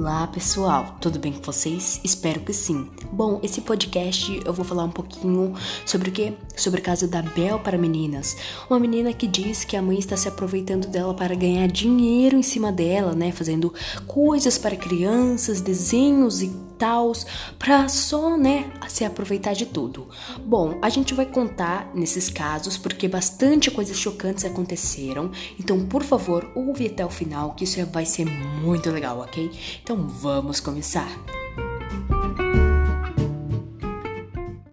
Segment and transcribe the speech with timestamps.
[0.00, 2.00] Olá pessoal, tudo bem com vocês?
[2.02, 2.88] Espero que sim.
[3.12, 5.52] Bom, esse podcast eu vou falar um pouquinho
[5.84, 6.32] sobre o que?
[6.56, 8.34] Sobre o caso da Bel para meninas.
[8.70, 12.42] Uma menina que diz que a mãe está se aproveitando dela para ganhar dinheiro em
[12.42, 13.30] cima dela, né?
[13.30, 13.74] Fazendo
[14.06, 17.26] coisas para crianças, desenhos e tals,
[17.58, 20.08] para só, né, se aproveitar de tudo.
[20.44, 25.30] Bom, a gente vai contar nesses casos porque bastante coisas chocantes aconteceram.
[25.58, 29.50] Então, por favor, ouve até o final que isso vai ser muito legal, ok?
[29.82, 31.39] Então vamos começar!